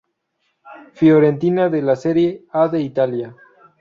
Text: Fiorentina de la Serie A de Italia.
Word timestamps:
Fiorentina 0.93 1.69
de 1.69 1.83
la 1.83 1.95
Serie 1.95 2.43
A 2.53 2.67
de 2.67 2.81
Italia. 2.81 3.35